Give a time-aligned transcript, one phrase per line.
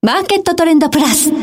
[0.00, 1.32] マーケットトレンドプラス。
[1.32, 1.36] こ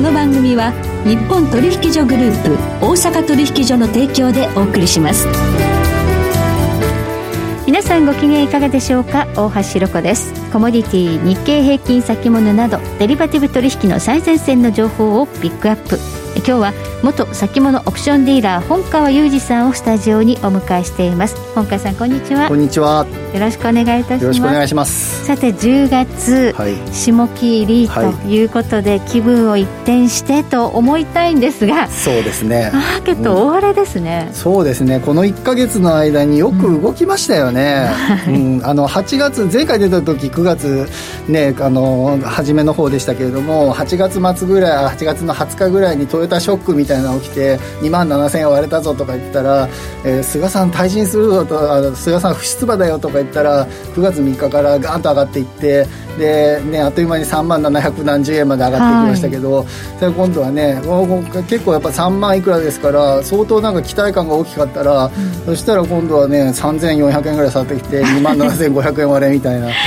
[0.00, 0.72] の番組は
[1.04, 5.28] 日本取引所グループ大阪取引所の提供でお送りします。
[7.64, 9.28] 皆さんご機嫌いかがでしょうか？
[9.36, 15.96] 大橋ろ子ですコモディティ日経平均先物などデリバティブ取引の最前線の情報をピックアップ
[16.38, 16.72] 今日は
[17.04, 21.36] 元先物オプションディーラー本川裕二さんをスタジオにお迎えしています。
[21.54, 22.48] 本川さんこんにちは。
[22.48, 23.06] こんにちは。
[23.34, 24.22] よろしくお願いいたします。
[24.22, 25.26] よろしくお願いします。
[25.26, 32.70] さて10月、はい、下期入りということで、はい、気分を一転してと思いたいんですがそうですね。
[32.72, 34.98] マーケット大荒れですね、うん、そうですね。
[35.04, 37.90] この1か月の間によく動きましたよね、
[38.28, 40.88] うん、うん、あの8月前回出た時9月
[41.28, 49.68] ねあの初めの方でしたけれども8月末ぐらい8月の20日ぐらいにトヨタショックみたいなのが起きて2万7000円割れたぞとか言ったら、
[50.04, 55.86] えー、菅さん退陣するぞと菅さん不出馬だよとか言ったら9月3日からガーンと上がっていって
[56.18, 59.66] で、ね、あっという間に3万700何十円まで上がってきましたけど、はい、
[59.98, 60.80] それ今度はね
[61.48, 65.12] 結構やっぱ3万いくらですから相当なんか期待感が大きかったら、うん、
[65.46, 69.68] そしたら今度はね3400円ぐらい下がってきて2万7500円割れみたいな。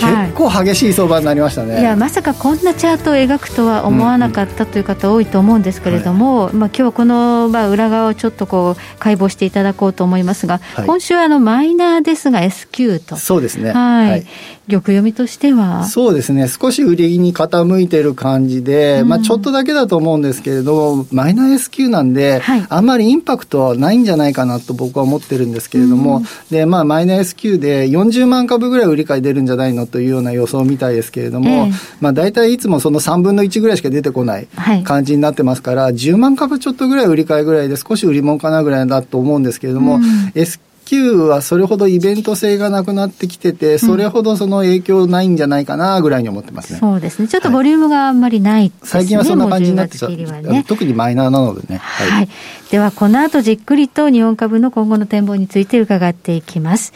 [0.00, 13.16] 結構激しい相場になりましたね、いやまさかこんなチャートを描くとは思わなかったという方多いと思うんですけれども、うんうん、まあ、今日はこの、まあ、裏側をちょっとこう解剖していただこうと思いますが、はい、今週はあのマイナーですが S q と。
[13.16, 13.72] そうですね。
[13.72, 14.26] はい、はい
[14.70, 15.84] 玉読みとしては？
[15.84, 34.48] そうですね、少し売りに傾いてる感じで、うん、まあ、ちょっとだけだと思うんですけれど、マイナー S q なんで、はい、あんまりインパクトはないんじゃないかなと僕は思ってるんですけれども、うん、でまあ、マイナー S q で40万株ぐらい売り買い出るんじゃないのというような予想みたいですけれども、えー、まあ、大体いつもその3分の1ぐらいしか出てこない
[34.84, 40.02] 感じになってますから、はい、10万株ちょっとぐらい売り買いぐらいで、少し売り物かなぐらいだと思うんですけれども、うん、
[40.34, 46.80] S q はそれほどイベント性がなくなってきてて、それほどその影響ないんじゃないかなぐらいに思ってますね。
[46.80, 47.28] そうですね。
[47.28, 51.78] ちょっとボリュームがあんまりない、ねはい、最近はそんな感じになってちゃう、ね、特にマイナーなのでね。
[51.78, 52.10] はい。
[52.10, 52.28] はい、
[52.72, 56.92] では、この後じっくりと日本株の今後の展望について伺っていきます。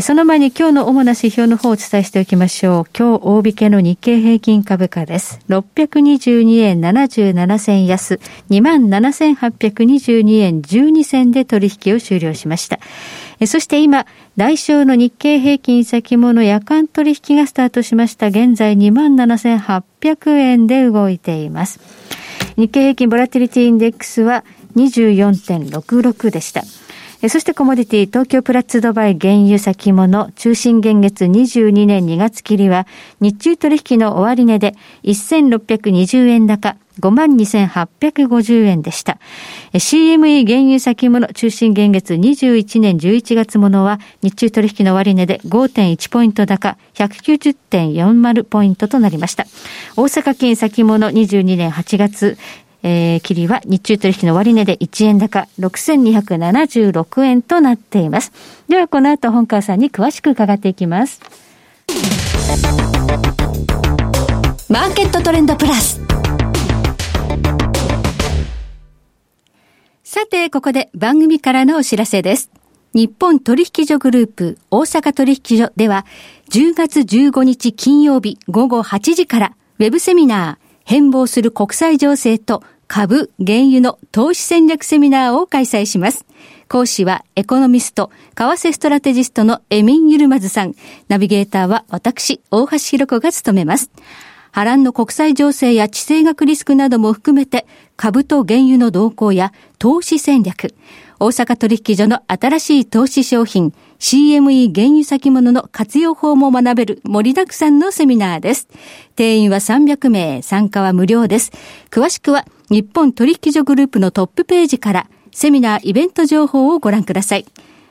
[0.00, 2.84] その前に今日の主な指標の方をお伝えしておきましょう。
[2.98, 5.38] 今日大引けの日経平均株価です。
[5.50, 12.78] 622円77銭安、27,822円12銭で取引を終了しました。
[13.46, 18.28] そして今、来週の日経平均先物夜間取引がスタートしました。
[18.28, 21.80] 現在27,800円で動いています。
[22.56, 24.42] 日経平均ボラティリティインデックスは
[24.74, 26.62] 24.66でした。
[27.28, 32.88] そしてコモディティ、東京プラッツドバイ原油先物、中心現月22年2月切りは、
[33.20, 34.74] 日中取引の終値で
[35.04, 39.18] 1620円高、52,850円でした。
[39.72, 49.46] CME 原油先物中心現月21年11月ものは日中取引の終値で5.1ポイント高190.40ポイントとなりました。
[49.96, 52.36] 大阪金先物22年8月
[52.82, 58.32] えー、切りは日中取引の終値で1円高6276円となっています。
[58.68, 61.20] ではこの後本川さんに詳しく伺っていきます。
[64.68, 66.00] マーケットトレンドプラス。
[70.02, 72.50] さて、ここで番組からのお知らせです。
[72.94, 76.04] 日本取引所グループ大阪取引所では
[76.50, 82.62] 10月15日金曜日午後8時からウェブセミナー変貌する国際情勢と
[82.94, 86.26] 株、原油の投資戦略セミナーを開催します。
[86.68, 90.74] 講師はエコノミスト、為替ストラテジストのエミン・ユルマズさん。
[91.08, 93.90] ナビゲーターは私、大橋弘子が務めます。
[94.52, 100.74] 波乱の国際情勢や地政学リスクなども含めて、株と原油の動向や投資戦略、
[101.18, 108.68] 大阪取引所の新しい投資商品、CME 原油先物の活用法も学べる盛りだくさんのセミナーです。
[109.16, 111.50] 定員は300名、参加は無料です。
[111.90, 117.46] 詳しくは日本取引所グループのトップページからセミナーイベント情報をご覧ください。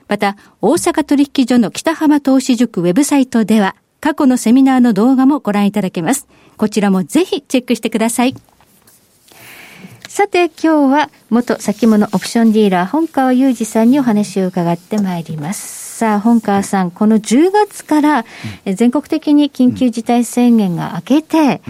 [0.08, 6.28] また、大阪取引所の北浜投資塾ウェブサイトでは過去のセミナーの動画もご覧いただけます。
[6.62, 8.36] こちらもぜひチェックしてください。
[10.08, 15.98] さて今日は元先物オプションディーラー本川裕二さんにお話を伺ってまいります。
[15.98, 18.26] さあ、本川さん、この10月から
[18.66, 21.62] 全国的に緊急事態宣言が明けて、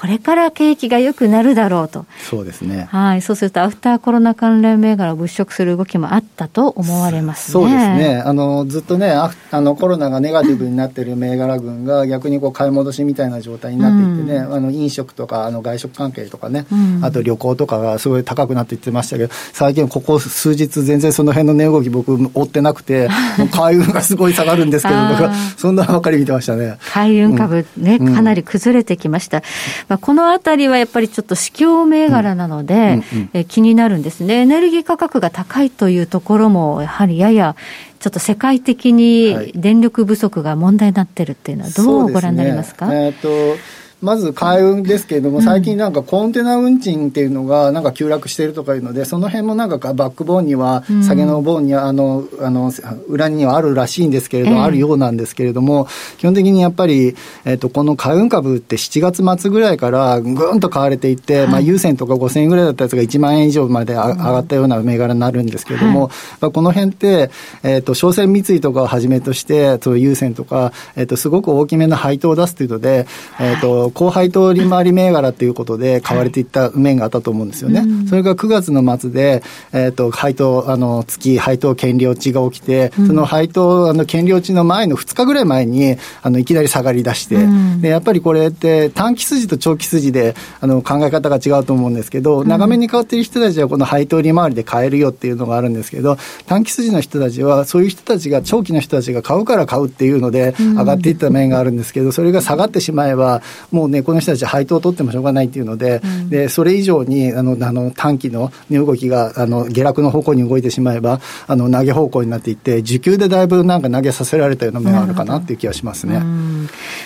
[0.00, 2.06] これから景気が良くなるだろうと。
[2.26, 2.88] そうですね。
[2.90, 3.20] はい。
[3.20, 7.52] そうすると、アフターコロナ関連銘柄を物色する動きもあったと思われますね。
[7.52, 8.22] そうですね。
[8.24, 9.30] あの、ずっとね、あ
[9.60, 23.10] の、コロナがネガティブになっている銘柄群が 逆にこう買い戻しみたいな状態になっていってね、うん、あの、飲食とか、あの、外食関係とかね、うん、あと旅行とかがすごい高くなっていってましたけど、最近ここ数日全然その辺の値動き僕追ってなくて、
[23.52, 24.98] 海運がすごい下がるんですけど、
[25.58, 26.78] そんなばかり見てましたね。
[26.94, 29.42] 海運株ね、うん、かなり崩れてきました。
[29.90, 33.02] まあ、このあたりはやっぱりちょっと市況銘柄なので、
[33.32, 34.42] え気になるんですね。
[34.42, 37.56] エネルギー価格が高いというところも、やはりやや
[37.98, 43.12] ちょっと世界的に電力不足が問題になってるっていうのは、どうご覧になりますか、ね、えー、
[43.56, 43.58] と
[44.00, 52.72] まず海運ですけれども、最近なんかコンテナ運賃っていうのがなんか急落しているとかいうので、その辺もなんかバックボーンには、下げのボーンには、あの、あの、
[53.08, 55.86] 裏にはあるらしいんですけれど、あるようなんですけれども、
[56.18, 57.14] 基本的にやっぱり、
[57.44, 66.10] えっと、この海運株って7月末ぐらいからぐーんと買われていって、まあ、優先とか5000円ぐらいだったやつが1万円以上まで上がったような銘柄になるんですけれども、
[66.40, 67.30] まあ、この辺って、
[67.62, 73.06] えっと、商船三井とかをはじめとして、そう優先とか、えっと、すごく大きめの配当を出すというので、
[73.38, 77.80] えっと、高配当利回り銘柄ということで買われていった面があったと思うんですよね。
[77.80, 79.42] はい、それが9月の末で、
[79.72, 116.20] えっ、ー、と、配当、あの、月配当権利落ちが起きて、うん、その配当、あの、権利落ちの前の2日ぐらい前に、あの、いきなり下がり出して、うん、で、やっぱりこれって短期筋と長期筋で、あの、考え方が違うと思うんですけど、長めに買っている人たちはこの配当利回りで買えるよっていうのがあるんですけど、短期筋の人たちは、そういう人たちが、長期の人たちが買うから買うっていうので、上がっていった面があるんですけど、それが下がってしまえば、もうね、この人たち配当を取ってもしょうがないっていうので、うん、でそれ以上にあのあの短期の値動きがあの下落の方向に動いてしまえば、あの投げ方向になっていって、需給でだいぶなんか投げさせられたような面があるかなっていう気がしますね。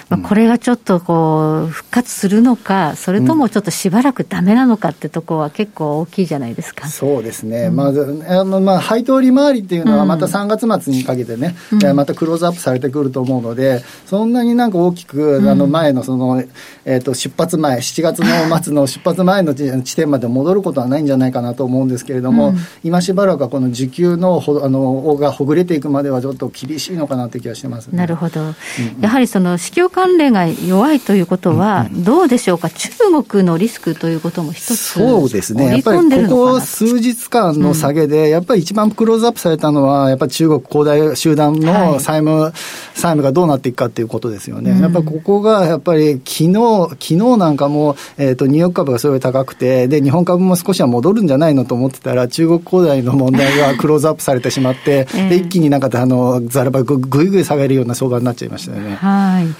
[0.09, 6.89] まあ、これがちょっとこう復活するのか、それともちょっとしばらくだめなのかってところは結構大きいじゃないですか。
[6.89, 7.71] そうですね。
[7.71, 16.43] まずあのまあ配当利回りっていうのはまた3月末にかけてね、うん、またクローズアップされてくると思うので、そんなになんか大きくあの前のその
[16.85, 32.91] えっ、と出発前7月の末の出発前の地点まで戻ることはないんじゃないかなと思うんですけれども、うん、今しばらくはこの需給のほあのがほぐれていくまではちょっと厳しいのかなという気がしてます、ね、なるほど、うんうん、やはりその市況関連が弱いということは、どうでしょうか、中
[33.23, 42.53] 国のリスクということも一つ、そうですね、やっぱりここ数日間の下げで、やっぱり一番クローズアップされたのは、やっぱり中国恒大集団の債務、はい、
[42.95, 44.81] 債務がどうなっていくかということですよね。
[44.81, 58.97] やっぱりここがやっぱり昨日昨日なんかも、えーと、ニューヨーク株がすごい高くて、で、日本株も少しは戻るんじゃないのと思ってたら、中国恒大の問題が クローズアップされてしまって、えー、で、一気になんか、あの、ざらばぐぐいぐい下げるような相場になっちゃいましたよね。
[58.97, 59.45] はい。
[59.45, 59.53] うん、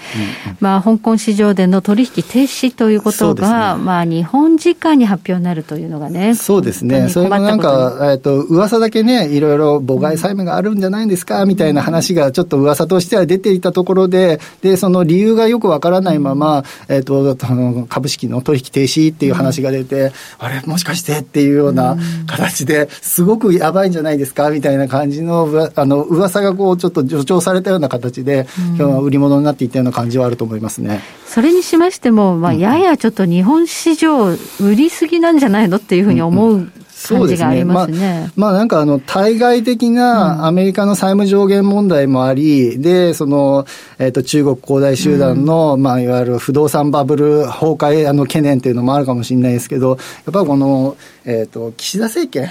[0.59, 6.35] まあ、香港市場での取引停止ということが、ね、まあ、日本時間に発表になるというのがね。
[6.35, 7.09] そうですね。
[7.09, 31.01] それもなんか、えっ、ー、と、噂だけね、いろいろ母外債務があるんじゃないんですか、みたいな話がちょっと噂としては出ていたところで、で、その理由がよくわからないまま、えっ、ー、と、あの、株式の取引停止っていう話が出て、あれ、もしかしてっていうような形ですごくやばいんじゃないですかみたいな感じの、あの、噂がこう、ちょっと助長されたような形で、今日は売り物になっていったような感じはあると思いますね。
[31.25, 34.27] それにしましても、まあ、ややちょっと日本市場、
[34.59, 36.71] 売りすぎなんじゃないのっていうふうに思う
[37.07, 38.31] 感じがありますね。
[38.35, 43.65] まあ、まあ、なんかあの、対外的なアメリカの債務上限問題もあり、うん、で、その、
[43.99, 49.97] えっ、ー、と、中国恒大集団の、うん、まあ、いわゆる不動産バブル崩壊あの懸念っていうのもあるかもしれないですけど、やっ
[50.33, 52.49] ぱりこの、えっ、ー、と、岸田政権、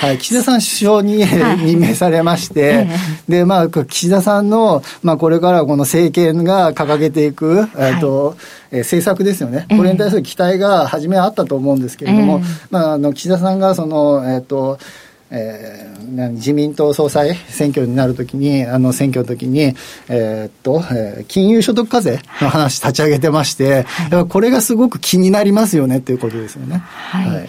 [0.00, 1.24] はい、岸田さん首相に、
[1.64, 2.86] 任命されまして、
[3.28, 8.36] で、まあ、岸田さんの、まあ、これからこの政権が掲げていく、えっと、
[8.70, 14.78] えー、政策ですよね、これに対する期待が初めはあったと思うんですけれども、まあ、あの岸田さんがその、えっ、と、
[15.34, 19.74] えー、自民党総裁選挙になるときに、あの選挙のときに、
[20.08, 26.82] えー、っと、えー、金融所得課税の話立ち上げてまして、はい、これがすごく気になりますよねっていうことですよね。
[26.84, 27.48] はい、はい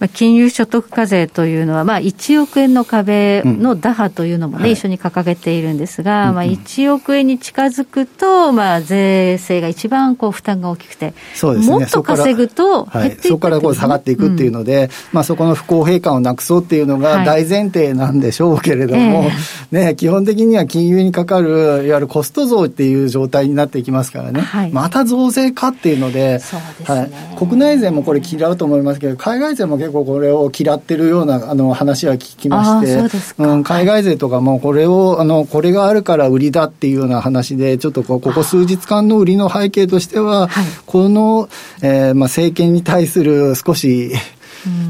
[0.00, 19.30] まあ、金融所得課税というのは、まあ、1億円の壁の打破というのもね、うん、一緒に掲げているんですが、まあ、1億円に近づくと、まあ、税制が一番こう負担が大きくて、そうですね、もっと稼ぐと減っていく、はい、そこからこう下がっていくっていうので、うん、まあ、そこの不公平感をなくそうっていうのが大前提なんでしょうけれども、はいえ。
[19.72, 26.40] ー、ね、基本的には金融にかかる、いわゆるコスト増っていう状態になっていきますからね、はい、また増税かっていうので、でね、
[26.84, 41.48] はい、国内税もこれ嫌うと思いますけど、海外税も結結構これを嫌ってるようなあの話は聞きましてうん、海外勢とかもこれをあのこれがあるから売りだっていうような話でちょっとここ数日間の売りの背景としては、はい、この、
[41.80, 44.12] えーまあ、政権に対する少し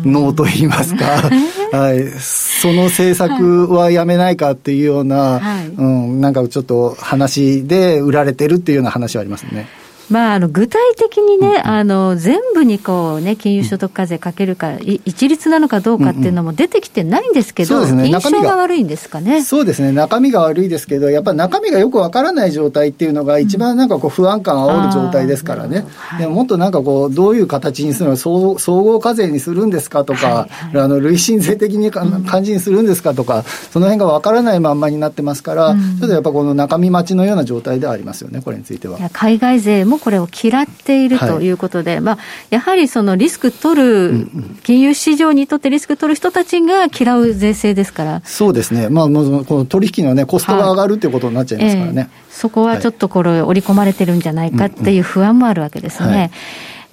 [0.04, 1.30] ノーと言いますか、
[1.70, 9.68] はい、その政策はやめないかっていうような、はい、うん、なんかちょっと話で売られてるっていうような話はありますね。
[10.10, 19.42] まあ、あの具体的にね、あの全部にこう、ね、金融所得課税かけるか、一律なのかどうかっていうのも出てきてないんですけど、印象が悪いんですかね。
[19.42, 25.84] そうですね、中身が悪いですけど、やっぱり中身がよくわからない状態っていうのが、一番なんかこう不安感を煽る状態ですからね、
[26.18, 38.98] でももっとなんかこう、どういう形にするの、総総合課税にするんですかとか、はいはい、あの累進税的に感じにするんですかとか、その辺がわからないまんまになってますから、うん、ちょっとやっぱこの中身待ちのような状態ではありますよね、これについては。
[39.12, 42.18] 海外勢もこれを嫌っているということで、はい、まあ、
[42.50, 44.28] やはりそのリスク取る、
[44.62, 48.22] 金融市場にとってリスク取る人たちが嫌う税制ですから。
[48.24, 52.10] そうですね、まあ、もうこの取引の、ね、コストが上がるということになっちゃいますからね。
[52.10, 56.30] えー、そこはちょっとこれ、織り込まれてるんじゃないかっていう不安もあるわけですね。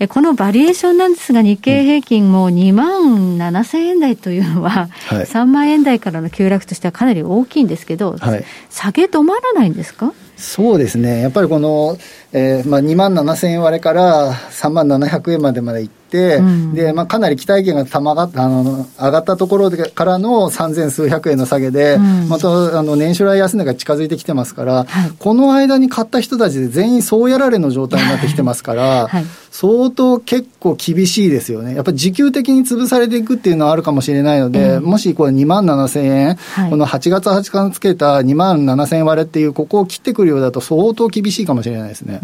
[0.10, 10.12] このバリエーションなんですが、日経平均も2万7000円台というのは、3万円台からの急落としてはかなり大きいんですけど、はい、下げ止まらないんですか？
[10.38, 11.98] そうですね、やっぱりこの、
[12.34, 29.26] えーまあ、2万7000円割れから3万700円までまでいって、うん、でまあ、かなり期待権がたまがあの上がったところでからの3000数百円の下げで、うん、またあの年初来安値が近づいてきてますから、はい、この間に買った人たちで全員そうやられの状態になってきてますから、はい、
[29.58, 42.20] 相当結構厳しいですよね、やっぱり時給的に潰されていくっていうのはあるかもしれないので、うん、もしこれ2万7000円、はい、この8月8日につけた2万7000円割れっていう、ここを切ってくるようだと、相当厳しいかもしれないですね。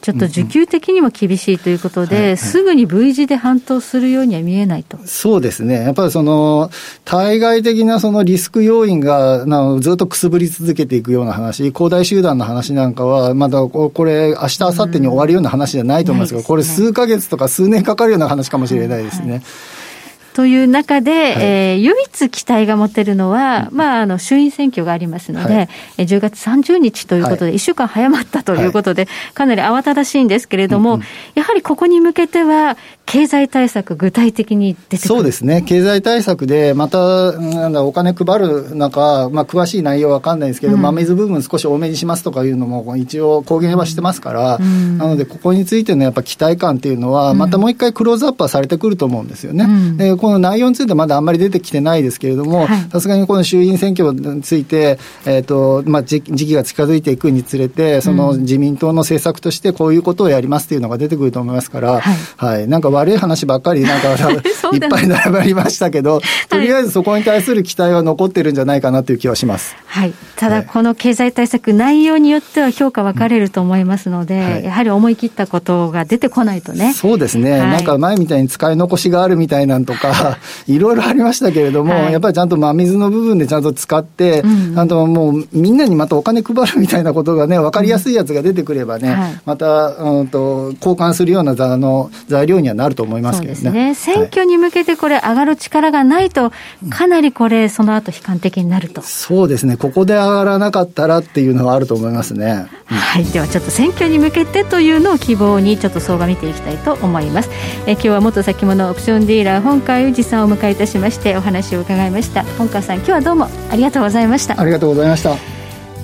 [0.00, 4.96] ちょっと需給的にも厳しいということで、うんうん、すぐに V 字で反騰するようには見えないと。
[5.04, 5.82] そうですね。
[5.82, 6.70] やっぱりその、
[7.04, 19.24] 対外的なそのリスク要因がなずっとくすぶり続けていくような話、恒大集団の話なんかは、まだこれ、明日、明後日に終わるような話じゃないと思いますけど、これ数か月とか数年かかるような話かもしれないですね。
[19.24, 19.42] はいはい。
[20.34, 25.68] という中で、はい、えー、唯一期待が持てるのは、まあ、あの衆院選挙がありますので、はい、
[25.98, 31.00] 10月30日ということで、1週間早まったということで、かなり慌ただしいんですけれども、
[31.34, 32.76] やはりここに向けては、
[33.14, 35.06] 経済対策、具体的に出てくる。
[35.06, 49.64] そうですね、経済対策で、またなんだお金配る中、まあ、詳しい内容は分かんないですけど、うん、真水部分少し多めにしますとかいうのも、一応、公言はしてますから、うん、なので、ここについてのやっぱ期待感っていうのは、またもう一回クローズアップはされてくると思うんですよね。
[49.64, 64.14] うん、でこの内容についてはまだあんまり出てきてないですけれども、さすがにこの衆院選挙について、えーとまあ、時期が近づいていくにつれて、その自民党の政策としてこういうことをやりますっていうのが出てくると思いますから、はい、はい、なんか悪い話ばっかり、なんか
[64.72, 69.76] いっぱい並ばりましたけど、とりあえずそこに対する期待は残ってるんじゃないかなという気はします。
[69.94, 76.92] はい、ただ、この経済対策、内容によっては評価分かれると思いますので、はい、やはり思い切ったことが出てこないとね。
[76.94, 93.70] そうですね、はい、なんか前みたいに使い残しがあるみたいなんとか、 いろいろありましたけれども、はい、やっぱりちゃんと真水の部分でちゃんと使って、うん、ちゃんともうみんなにまたお金配るみたいなことがね、分かりやすいやつが出てくればね、うんまた、うんと、交換するようなあの材料にはなると思いますけどね。
[93.70, 93.94] ね。
[93.94, 96.50] 選挙に向けてこれ、上がる力がないと、
[96.90, 99.02] かなりこれ、その後悲観的になると。
[99.02, 102.68] そうですね、ここで上がらなかったらっていうのはあると思いますね。
[102.86, 107.50] はい、ではちょっと選挙に向けてというのを希望に、ちょっと相場見ていきたいと思います。
[107.86, 112.44] え今日は元先物オプションディーラー、本川裕二さんをお迎えいたしまして、お話を伺いました。
[112.56, 114.58] 本川さん、今日はどうもありがとうございました。
[114.58, 115.36] ありがとうございました。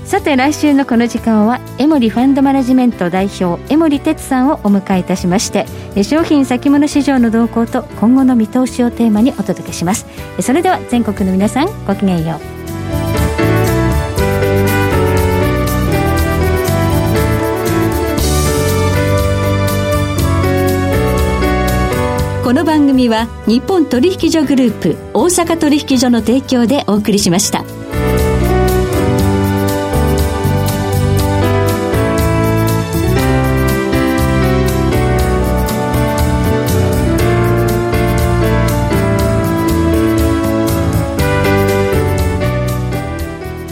[0.04, 5.66] さて来週のこの時間はエモリファンドマネジメント代表江森哲さんをお迎えいたしまして
[6.02, 10.06] 商品先物市場の動向と今後の見通しをテーマにお届けします
[10.40, 12.59] それでは全国の皆さんごきげんよう
[22.90, 27.79] 組は日本取引所グループ大阪取引所の提供でお送りしました。